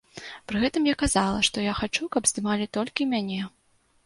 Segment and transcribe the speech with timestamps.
[0.51, 3.41] Пры гэтым я казала, што я хачу, каб здымалі толькі мяне.